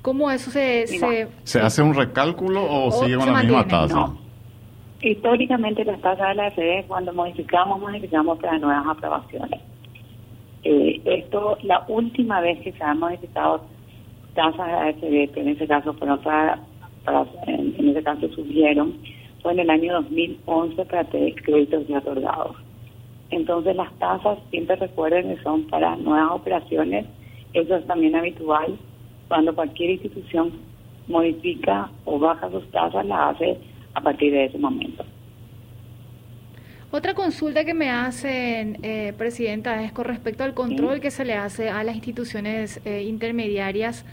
¿Cómo 0.04 0.30
eso 0.30 0.50
se, 0.50 0.86
se... 0.86 1.60
hace 1.60 1.80
un 1.82 1.94
recálculo 1.94 2.62
o, 2.62 2.90
sigue 2.90 3.16
con 3.16 3.32
la 3.32 3.42
misma 3.42 3.66
tasa? 3.66 4.12
Históricamente 5.00 5.82
las 5.82 5.98
tasas 6.02 6.28
de 6.28 6.34
la 6.34 6.50
FD, 6.50 6.86
cuando 6.88 7.14
modificamos, 7.14 7.80
modificamos 7.80 8.38
para 8.38 8.58
nuevas 8.58 8.86
aprobaciones. 8.86 9.62
Eh, 10.62 11.00
esto, 11.06 11.56
la 11.62 11.86
última 11.88 12.42
vez 12.42 12.58
que 12.60 12.72
se 12.72 12.84
han 12.84 12.98
modificado 12.98 13.62
tasas 14.34 14.66
de 14.66 14.72
la 14.72 14.92
FD, 14.92 15.32
que 15.32 15.40
en 15.40 15.48
ese 15.48 15.66
caso 15.66 15.94
fueron 15.94 16.18
para, 16.18 16.58
en, 17.46 17.88
ese 17.88 18.02
caso 18.02 18.28
subieron, 18.28 18.98
fue 19.40 19.52
en 19.52 19.60
el 19.60 19.70
año 19.70 19.94
2011 19.94 20.84
para 20.84 21.06
créditos 21.06 21.88
ya 21.88 21.96
otorgados. 22.00 22.56
Entonces 23.30 23.74
las 23.74 23.90
tasas, 23.94 24.36
siempre 24.50 24.76
recuerden 24.76 25.34
que 25.34 25.42
son 25.42 25.62
para 25.68 25.96
nuevas 25.96 26.32
operaciones, 26.32 27.06
eso 27.54 27.76
es 27.76 27.86
también 27.86 28.14
habitual. 28.14 28.78
Cuando 29.28 29.54
cualquier 29.54 29.90
institución 29.90 30.52
modifica 31.08 31.90
o 32.04 32.18
baja 32.18 32.50
sus 32.50 32.70
tasas, 32.70 33.04
la 33.06 33.30
hace 33.30 33.58
a 33.94 34.00
partir 34.00 34.32
de 34.32 34.46
ese 34.46 34.58
momento. 34.58 35.04
Otra 36.90 37.14
consulta 37.14 37.64
que 37.64 37.74
me 37.74 37.90
hacen, 37.90 38.78
eh, 38.82 39.12
Presidenta, 39.18 39.82
es 39.82 39.92
con 39.92 40.04
respecto 40.04 40.44
al 40.44 40.54
control 40.54 41.00
que 41.00 41.10
se 41.10 41.24
le 41.24 41.34
hace 41.34 41.68
a 41.68 41.82
las 41.82 41.96
instituciones 41.96 42.80
eh, 42.84 43.02
intermediarias 43.02 44.04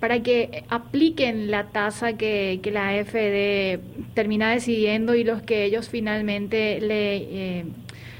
para 0.00 0.20
que 0.22 0.64
apliquen 0.68 1.50
la 1.50 1.68
tasa 1.68 2.14
que, 2.14 2.58
que, 2.62 2.70
la 2.72 2.88
AFD 2.88 3.80
termina 4.14 4.50
decidiendo 4.50 5.14
y 5.14 5.22
los 5.22 5.40
que 5.42 5.64
ellos 5.64 5.88
finalmente 5.88 6.80
le, 6.80 7.16
eh, 7.16 7.64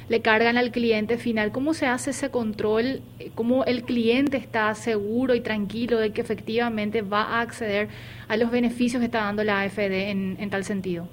le 0.08 0.20
cargan 0.20 0.56
al 0.56 0.70
cliente 0.70 1.18
final. 1.18 1.50
¿Cómo 1.50 1.74
se 1.74 1.86
hace 1.86 2.10
ese 2.10 2.30
control? 2.30 3.00
¿Cómo 3.34 3.64
el 3.64 3.82
cliente 3.82 4.36
está 4.36 4.72
seguro 4.74 5.34
y 5.34 5.40
tranquilo 5.40 5.98
de 5.98 6.12
que 6.12 6.20
efectivamente 6.20 7.02
va 7.02 7.22
a 7.22 7.40
acceder 7.40 7.88
a 8.28 8.36
los 8.36 8.50
beneficios 8.50 9.00
que 9.00 9.06
está 9.06 9.24
dando 9.24 9.42
la 9.42 9.62
AFD 9.62 10.10
en, 10.10 10.50
tal 10.50 10.64
sentido? 10.64 11.08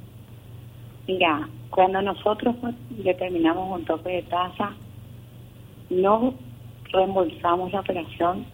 Mira, 1.08 1.50
cuando 1.70 2.02
nosotros 2.02 2.56
determinamos 2.90 3.80
un 3.80 3.86
tope 3.86 4.12
de 4.12 4.22
tasa, 4.24 4.74
no 5.90 6.36
reembolsamos 6.92 7.74
la 7.74 7.80
operación 7.80 8.46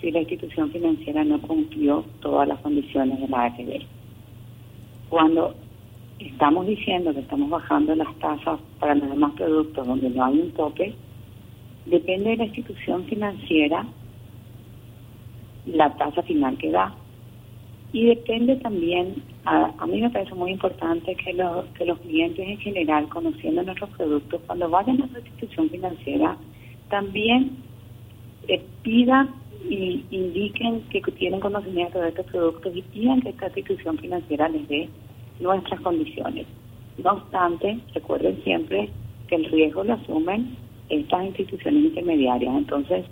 si 0.00 0.10
la 0.10 0.20
institución 0.20 0.70
financiera 0.70 1.24
no 1.24 1.40
cumplió 1.42 2.04
todas 2.20 2.48
las 2.48 2.58
condiciones 2.60 3.20
de 3.20 3.28
la 3.28 3.44
AFD. 3.44 3.84
Cuando 5.10 5.54
estamos 6.20 6.66
diciendo 6.66 7.14
que 7.14 7.20
estamos 7.20 7.48
bajando 7.50 7.94
las 7.94 8.14
tasas 8.18 8.60
para 8.78 8.94
los 8.94 9.08
demás 9.08 9.32
productos 9.32 9.86
donde 9.86 10.10
no 10.10 10.24
hay 10.24 10.38
un 10.40 10.50
tope, 10.52 10.94
depende 11.86 12.30
de 12.30 12.36
la 12.36 12.44
institución 12.44 13.04
financiera 13.04 13.86
la 15.66 15.94
tasa 15.96 16.22
final 16.22 16.56
que 16.58 16.70
da. 16.70 16.94
Y 17.92 18.06
depende 18.06 18.56
también, 18.56 19.16
a, 19.44 19.86
mí 19.86 20.00
me 20.00 20.10
parece 20.10 20.34
muy 20.34 20.52
importante 20.52 21.14
que, 21.16 21.32
los 21.32 21.64
que 21.76 21.84
los 21.84 21.98
clientes 22.00 22.46
en 22.46 22.58
general, 22.58 23.08
conociendo 23.08 23.62
nuestros 23.62 23.90
productos, 23.90 24.40
cuando 24.46 24.70
vayan 24.70 25.02
a 25.02 25.06
la 25.08 25.18
institución 25.18 25.68
financiera, 25.70 26.36
también 26.88 27.56
eh, 28.46 28.62
pidan 28.82 29.30
y 29.68 30.04
indiquen 30.10 30.82
que 30.82 31.00
tienen 31.00 31.40
conocimiento 31.40 32.00
de 32.00 32.10
estos 32.10 32.26
productos 32.26 32.76
y 32.76 32.82
pidan 32.82 33.20
que 33.22 33.30
esta 33.30 33.46
institución 33.46 33.98
financiera 33.98 34.48
les 34.48 34.68
dé 34.68 34.88
nuestras 35.40 35.80
condiciones. 35.80 36.46
No 37.02 37.12
obstante, 37.12 37.78
recuerden 37.94 38.42
siempre 38.44 38.90
que 39.28 39.36
el 39.36 39.46
riesgo 39.46 39.84
lo 39.84 39.94
asumen 39.94 40.56
estas 40.88 41.24
instituciones 41.24 41.84
intermediarias. 41.84 42.54
Entonces, 42.56 43.06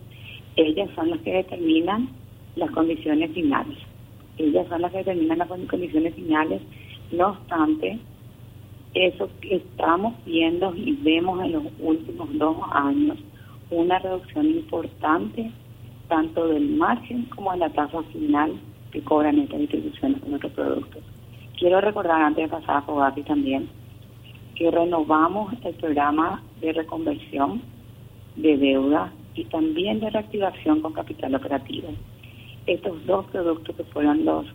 ellas 0.57 0.91
son 0.95 1.11
las 1.11 1.21
que 1.21 1.33
determinan 1.33 2.09
las 2.57 2.71
condiciones 2.73 3.33
finales. 3.33 3.79
Ellas 4.37 4.67
son 4.69 4.83
las 4.83 4.93
que 4.93 4.99
determinan 4.99 5.39
las 5.39 5.49
condiciones 5.49 6.15
finales. 6.15 6.61
No 7.13 7.29
obstante, 7.31 7.99
eso 8.95 9.31
que 9.41 9.57
estamos 9.57 10.15
viendo 10.25 10.75
y 10.75 10.93
vemos 11.03 11.43
en 11.45 11.53
los 11.53 11.65
últimos 11.81 12.29
dos 12.39 12.57
años 12.73 13.19
una 13.71 13.99
reducción 13.99 14.47
importante 14.47 15.51
tanto 16.09 16.49
del 16.49 16.71
margen 16.71 17.25
como 17.25 17.53
de 17.53 17.59
la 17.59 17.71
tasa 17.71 18.03
final 18.05 18.55
que 18.91 19.03
cobran 19.03 19.39
estas 19.39 19.61
instituciones 19.61 20.21
con 20.21 20.31
nuestros 20.31 20.53
productos. 20.53 21.03
Quiero 21.59 21.81
recordar 21.81 22.23
antes 22.23 22.45
de 22.45 22.57
pasar 22.57 22.77
a 22.77 22.83
Fogapi 22.83 23.23
también 23.23 23.69
que 24.55 24.71
renovamos 24.71 25.53
el 25.65 25.75
programa 25.75 26.41
de 26.61 26.73
reconversión 26.73 27.63
de 28.37 28.57
deuda 28.57 29.13
y 29.35 29.45
también 29.47 29.99
de 29.99 30.09
reactivación 30.11 30.81
con 30.81 30.93
capital 30.93 31.35
operativo. 31.35 31.89
Estos 32.67 33.05
dos 33.07 33.27
productos 33.27 33.75
que 33.75 33.83
fueron 33.85 34.25
los 34.25 34.47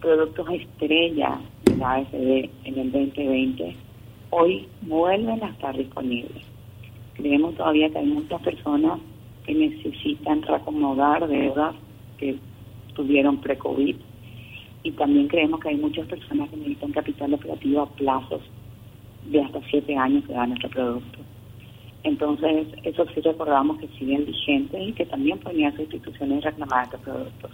productos 0.00 0.48
estrella 0.50 1.40
de 1.64 1.76
la 1.76 1.92
AFD 1.92 2.48
en 2.64 2.78
el 2.78 2.90
2020, 2.90 3.76
hoy 4.30 4.66
vuelven 4.80 5.42
a 5.42 5.48
estar 5.48 5.76
disponibles. 5.76 6.42
Creemos 7.16 7.54
todavía 7.56 7.90
que 7.90 7.98
hay 7.98 8.06
muchas 8.06 8.40
personas 8.40 8.98
que 9.44 9.52
necesitan 9.54 10.40
reacomodar 10.40 11.28
deudas 11.28 11.74
que 12.16 12.38
tuvieron 12.94 13.42
pre-COVID 13.42 13.96
y 14.86 14.92
también 14.92 15.26
creemos 15.26 15.58
que 15.58 15.70
hay 15.70 15.76
muchas 15.76 16.06
personas 16.06 16.48
que 16.48 16.56
necesitan 16.58 16.92
capital 16.92 17.34
operativo 17.34 17.82
a 17.82 17.90
plazos 17.90 18.40
de 19.28 19.42
hasta 19.42 19.60
siete 19.68 19.96
años 19.96 20.24
que 20.24 20.32
da 20.32 20.46
nuestro 20.46 20.70
producto. 20.70 21.18
Entonces, 22.04 22.68
eso 22.84 23.04
sí 23.12 23.20
recordamos 23.20 23.78
que 23.78 23.88
siguen 23.98 24.24
vigentes 24.26 24.80
y 24.88 24.92
que 24.92 25.04
también 25.06 25.40
podrían 25.40 25.72
ser 25.72 25.86
instituciones 25.86 26.44
reclamar 26.44 26.84
estos 26.84 27.00
productos. 27.00 27.50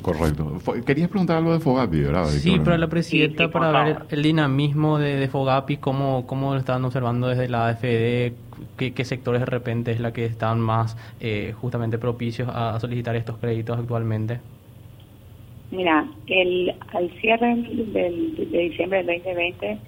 Correcto. 0.00 0.60
Querías 0.86 1.08
preguntar 1.08 1.38
algo 1.38 1.54
de 1.54 1.58
Fogapi, 1.58 2.02
¿verdad? 2.02 2.26
Sí, 2.26 2.56
para 2.60 2.78
la 2.78 2.86
presidenta, 2.86 3.50
para 3.50 3.82
ver 3.82 4.02
el 4.10 4.22
dinamismo 4.22 4.98
de, 4.98 5.26
Fogapi, 5.26 5.78
cómo, 5.78 6.24
cómo 6.28 6.52
lo 6.52 6.60
están 6.60 6.84
observando 6.84 7.26
desde 7.26 7.48
la 7.48 7.66
AFD, 7.66 8.32
qué, 8.76 9.04
sectores 9.04 9.40
de 9.40 9.46
repente 9.46 9.90
es 9.90 9.98
la 9.98 10.12
que 10.12 10.24
están 10.24 10.60
más 10.60 10.96
eh, 11.18 11.52
justamente 11.60 11.98
propicios 11.98 12.48
a 12.52 12.78
solicitar 12.78 13.16
estos 13.16 13.38
créditos 13.38 13.76
actualmente. 13.76 14.38
Mira, 15.70 16.08
el, 16.28 16.74
al 16.92 17.10
cierre 17.20 17.56
del, 17.56 18.50
de 18.50 18.58
diciembre 18.58 19.02
del 19.02 19.22
2020, 19.22 19.78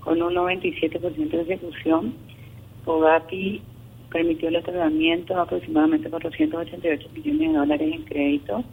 con 0.00 0.22
un 0.22 0.34
97% 0.34 1.30
de 1.30 1.40
ejecución, 1.42 2.14
Fogati 2.84 3.60
permitió 4.10 4.48
el 4.48 4.56
otorgamiento 4.56 5.34
de 5.34 5.40
aproximadamente 5.40 6.08
488 6.08 7.08
millones 7.14 7.52
de 7.52 7.58
dólares 7.58 7.94
en 7.94 8.02
crédito, 8.04 8.64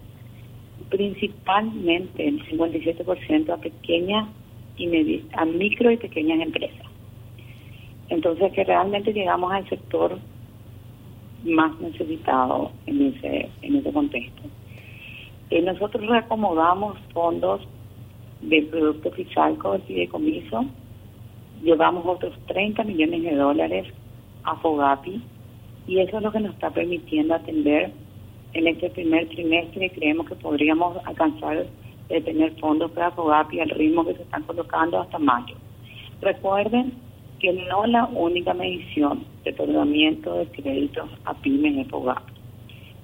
principalmente 0.90 2.28
el 2.28 2.42
57% 2.46 3.50
a 3.50 3.58
pequeñas 3.58 4.30
y 4.78 5.22
a 5.34 5.46
micro 5.46 5.92
y 5.92 5.98
pequeñas 5.98 6.40
empresas. 6.40 6.86
Entonces 8.10 8.54
que 8.54 8.64
realmente 8.64 9.12
llegamos 9.12 9.52
al 9.52 9.68
sector 9.68 10.18
más 11.44 11.78
necesitado 11.80 12.72
en 12.86 13.08
ese 13.08 13.50
en 13.62 13.76
ese 13.76 13.92
contexto. 13.92 14.44
Eh, 15.54 15.62
nosotros 15.62 16.04
reacomodamos 16.08 16.98
fondos 17.14 17.62
del 18.42 18.66
producto 18.66 19.12
fiscal 19.12 19.56
con 19.60 19.80
el 19.88 20.10
comiso 20.10 20.66
llevamos 21.62 22.04
otros 22.08 22.34
30 22.48 22.84
millones 22.86 23.22
de 23.22 23.36
dólares 23.36 23.88
a 24.46 24.56
Fogapi 24.56 25.22
y 25.86 26.00
eso 26.00 26.18
es 26.18 26.24
lo 26.24 26.32
que 26.32 26.40
nos 26.40 26.56
está 26.56 26.72
permitiendo 26.72 27.36
atender 27.36 27.92
en 28.54 28.68
este 28.68 28.90
primer 28.90 29.30
trimestre. 29.30 29.92
Creemos 29.92 30.28
que 30.28 30.34
podríamos 30.38 30.98
alcanzar 31.06 31.68
de 32.10 32.22
tener 32.22 32.60
fondos 32.60 32.90
para 32.90 33.12
Fogapi 33.12 33.60
al 33.60 33.70
ritmo 33.70 34.04
que 34.08 34.16
se 34.16 34.24
están 34.24 34.42
colocando 34.44 35.02
hasta 35.02 35.20
mayo. 35.20 35.54
Recuerden 36.20 36.94
que 37.38 37.54
no 37.54 37.86
la 37.86 38.06
única 38.06 38.56
medición 38.56 39.24
de 39.44 39.52
otorgamiento 39.52 40.34
de 40.34 40.48
créditos 40.48 41.12
a 41.26 41.36
pymes 41.36 41.78
es 41.78 41.88
Fogapi 41.92 42.34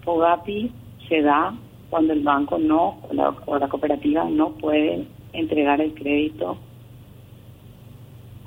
FOGAPI 0.03 0.71
se 1.07 1.21
da 1.21 1.53
cuando 1.89 2.13
el 2.13 2.21
banco 2.21 2.57
no 2.57 2.99
o 3.09 3.13
la, 3.13 3.33
o 3.45 3.57
la 3.57 3.67
cooperativa 3.67 4.25
no 4.25 4.51
puede 4.51 5.07
entregar 5.33 5.81
el 5.81 5.93
crédito 5.93 6.57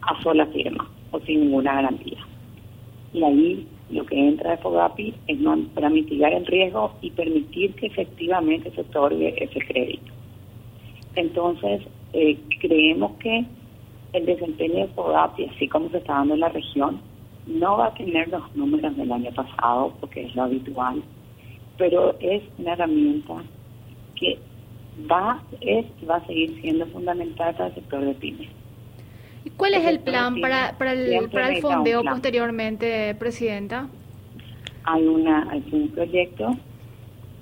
a 0.02 0.22
sola 0.22 0.46
firma 0.46 0.88
o 1.10 1.20
sin 1.20 1.40
ninguna 1.40 1.74
garantía. 1.74 2.18
Y 3.12 3.22
ahí 3.22 3.66
lo 3.90 4.06
que 4.06 4.16
entra 4.16 4.52
de 4.52 4.56
FOGAPI 4.58 5.14
es 5.26 5.38
para 5.74 5.90
mitigar 5.90 6.32
el 6.32 6.46
riesgo 6.46 6.92
y 7.02 7.10
permitir 7.10 7.74
que 7.74 7.86
efectivamente 7.86 8.70
se 8.70 8.80
otorgue 8.80 9.34
ese 9.36 9.60
crédito. 9.60 10.12
Entonces, 11.14 11.82
eh, 12.14 12.38
creemos 12.60 13.12
que 13.18 13.44
el 14.14 14.26
desempeño 14.26 14.86
de 14.86 14.88
FOGAPI, 14.88 15.44
así 15.44 15.68
como 15.68 15.90
se 15.90 15.98
está 15.98 16.14
dando 16.14 16.34
en 16.34 16.40
la 16.40 16.48
región, 16.48 17.00
no 17.46 17.76
va 17.76 17.88
a 17.88 17.94
tener 17.94 18.28
los 18.28 18.56
números 18.56 18.96
del 18.96 19.12
año 19.12 19.30
pasado, 19.32 19.92
porque 20.00 20.22
es 20.22 20.34
lo 20.34 20.44
habitual, 20.44 21.02
pero 21.82 22.14
es 22.20 22.44
una 22.58 22.74
herramienta 22.74 23.42
que 24.14 24.38
va, 25.10 25.42
es, 25.60 25.84
va 26.08 26.18
a 26.18 26.26
seguir 26.28 26.60
siendo 26.60 26.86
fundamental 26.86 27.52
para 27.56 27.70
el 27.70 27.74
sector 27.74 28.04
de 28.04 28.14
pymes. 28.14 28.48
¿Y 29.44 29.50
cuál 29.50 29.74
es 29.74 29.84
el 29.84 29.98
plan 29.98 30.40
para, 30.40 30.78
para 30.78 30.92
el, 30.92 31.28
para 31.28 31.48
el 31.48 31.60
fondeo 31.60 32.04
posteriormente, 32.04 33.16
Presidenta? 33.16 33.88
Hay, 34.84 35.04
una, 35.04 35.50
hay 35.50 35.64
un 35.72 35.88
proyecto 35.88 36.56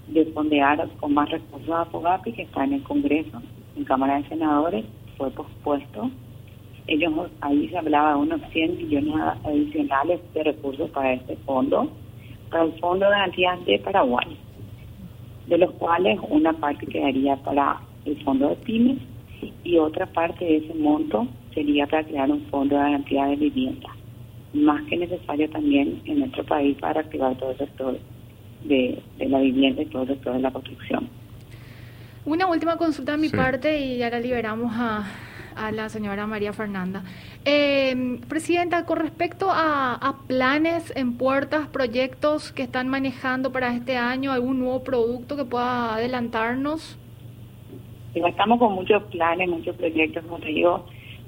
de 0.08 0.24
fondear 0.32 0.88
con 1.00 1.12
más 1.12 1.28
recursos 1.28 1.74
a 1.74 1.84
FOGAPI 1.84 2.32
que 2.32 2.42
está 2.44 2.64
en 2.64 2.72
el 2.72 2.82
Congreso, 2.84 3.42
en 3.76 3.84
Cámara 3.84 4.22
de 4.22 4.28
Senadores, 4.30 4.86
fue 5.18 5.30
pospuesto. 5.32 6.10
Ellos 6.86 7.12
ahí 7.42 7.68
se 7.68 7.76
hablaba 7.76 8.12
de 8.12 8.20
unos 8.20 8.40
100 8.52 8.78
millones 8.78 9.14
adicionales 9.44 10.18
de 10.32 10.44
recursos 10.44 10.88
para 10.92 11.12
este 11.12 11.36
fondo, 11.44 11.90
para 12.50 12.64
el 12.64 12.72
Fondo 12.80 13.06
de 13.06 13.12
Garantías 13.12 13.64
de 13.64 13.78
Paraguay, 13.78 14.36
de 15.46 15.58
los 15.58 15.70
cuales 15.72 16.18
una 16.28 16.52
parte 16.52 16.86
quedaría 16.86 17.36
para 17.36 17.80
el 18.04 18.22
Fondo 18.24 18.48
de 18.48 18.56
Pymes 18.56 18.98
y 19.64 19.78
otra 19.78 20.06
parte 20.06 20.44
de 20.44 20.56
ese 20.58 20.74
monto 20.74 21.26
sería 21.54 21.86
para 21.86 22.04
crear 22.04 22.30
un 22.30 22.42
fondo 22.46 22.76
de 22.76 22.82
garantía 22.82 23.26
de 23.26 23.36
vivienda, 23.36 23.88
más 24.52 24.82
que 24.84 24.96
necesario 24.96 25.48
también 25.50 26.00
en 26.04 26.20
nuestro 26.20 26.44
país 26.44 26.76
para 26.80 27.00
activar 27.00 27.36
todo 27.36 27.50
el 27.52 27.58
sector 27.58 27.98
de, 28.64 29.02
la 29.18 29.38
vivienda 29.40 29.82
y 29.82 29.86
todo 29.86 30.02
el 30.02 30.08
sector 30.08 30.34
de 30.34 30.40
la 30.40 30.50
construcción. 30.50 31.08
Una 32.24 32.46
última 32.46 32.76
consulta 32.76 33.12
de 33.12 33.18
mi 33.18 33.28
parte 33.30 33.80
y 33.80 33.98
ya 33.98 34.10
la 34.10 34.20
liberamos 34.20 34.72
a, 34.74 35.04
la 35.72 35.88
señora 35.88 36.26
María 36.26 36.52
Fernanda. 36.52 37.02
Eh, 37.44 38.20
Presidenta, 38.28 38.84
con 38.84 38.98
respecto 38.98 39.46
a, 39.50 40.16
planes 40.26 40.92
en 40.94 41.16
puertas, 41.16 41.68
proyectos 41.68 42.52
que 42.52 42.62
están 42.62 42.88
manejando 42.88 43.50
para 43.50 43.74
este 43.74 43.96
año, 43.96 44.32
algún 44.32 44.58
nuevo 44.58 44.84
producto 44.84 45.36
que 45.36 45.44
pueda 45.44 45.94
adelantarnos. 45.94 46.98
Estamos 48.14 48.58
con 48.58 48.74
muchos 48.74 49.02
planes, 49.04 49.48
muchos 49.48 49.74
proyectos, 49.76 50.22
como 50.24 50.38
te 50.38 50.48
digo, 50.48 50.84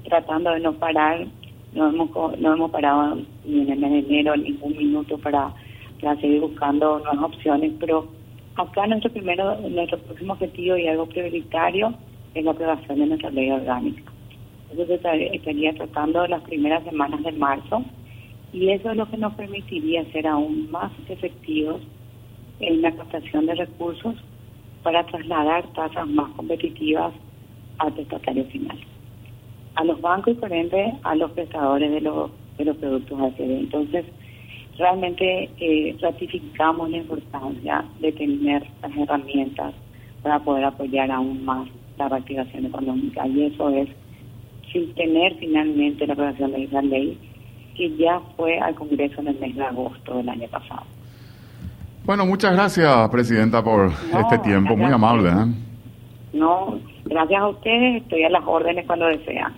tratando 0.07 0.51
de 0.51 0.59
no 0.59 0.73
parar. 0.73 1.25
No 1.73 1.89
hemos, 1.89 2.11
no 2.39 2.53
hemos 2.53 2.69
parado 2.69 3.17
ni 3.45 3.61
en 3.61 3.71
el 3.71 3.79
mes 3.79 3.91
de 3.91 3.99
enero 3.99 4.37
ningún 4.37 4.77
minuto 4.77 5.17
para, 5.17 5.51
para 5.99 6.15
seguir 6.21 6.41
buscando 6.41 6.99
nuevas 6.99 7.23
opciones, 7.23 7.71
pero 7.79 8.07
acá 8.55 8.85
nuestro 8.85 9.11
primero, 9.11 9.57
nuestro 9.61 9.97
próximo 9.99 10.33
objetivo 10.33 10.77
y 10.77 10.87
algo 10.87 11.07
prioritario 11.07 11.95
es 12.35 12.45
la 12.45 12.51
aprobación 12.51 12.99
de 12.99 13.07
nuestra 13.07 13.31
ley 13.31 13.49
orgánica. 13.49 14.12
Entonces 14.73 15.01
estaría 15.33 15.71
tratando 15.73 16.25
las 16.27 16.41
primeras 16.41 16.83
semanas 16.83 17.21
de 17.23 17.31
marzo 17.33 17.83
y 18.51 18.69
eso 18.69 18.89
es 18.89 18.97
lo 18.97 19.07
que 19.07 19.17
nos 19.17 19.35
permitiría 19.35 20.03
ser 20.11 20.25
aún 20.25 20.71
más 20.71 20.91
efectivos 21.09 21.79
en 22.59 22.81
la 22.81 22.91
captación 22.91 23.45
de 23.45 23.53
recursos 23.53 24.15
para 24.81 25.05
trasladar 25.05 25.71
tasas 25.73 26.07
más 26.07 26.31
competitivas 26.31 27.13
al 27.77 27.93
prestatario 27.93 28.45
final, 28.45 28.79
a 29.75 29.83
los 29.83 30.01
bancos 30.01 30.33
y 30.33 30.37
por 30.37 30.51
ende 30.51 30.93
a 31.03 31.15
los 31.15 31.31
prestadores 31.31 31.91
de 31.91 32.01
los, 32.01 32.31
de 32.57 32.65
los 32.65 32.77
productos 32.77 33.19
ACD. 33.19 33.51
Entonces, 33.51 34.05
realmente 34.79 35.51
eh, 35.59 35.95
ratificamos 36.01 36.89
la 36.89 36.97
importancia 36.97 37.85
de 37.99 38.11
tener 38.11 38.63
las 38.81 38.97
herramientas 38.97 39.75
para 40.23 40.39
poder 40.39 40.65
apoyar 40.65 41.11
aún 41.11 41.45
más 41.45 41.69
la 41.99 42.09
reactivación 42.09 42.65
económica 42.65 43.27
y 43.27 43.43
eso 43.43 43.69
es 43.69 43.87
sin 44.73 44.93
tener 44.95 45.35
finalmente 45.35 46.05
la 46.05 46.13
aprobación 46.13 46.51
de 46.51 46.63
esa 46.63 46.81
ley 46.81 47.17
que 47.77 47.95
ya 47.95 48.19
fue 48.35 48.59
al 48.59 48.75
Congreso 48.75 49.21
en 49.21 49.29
el 49.29 49.39
mes 49.39 49.55
de 49.55 49.63
agosto 49.63 50.17
del 50.17 50.29
año 50.29 50.47
pasado. 50.49 50.83
Bueno, 52.05 52.25
muchas 52.25 52.53
gracias, 52.53 53.09
Presidenta, 53.09 53.63
por 53.63 53.87
este 53.87 54.37
tiempo. 54.39 54.75
Muy 54.75 54.91
amable. 54.91 55.29
¿eh? 55.29 55.45
No, 56.33 56.79
gracias 57.05 57.41
a 57.41 57.47
ustedes. 57.47 58.03
Estoy 58.03 58.23
a 58.23 58.29
las 58.29 58.43
órdenes 58.45 58.85
cuando 58.85 59.05
desean. 59.07 59.51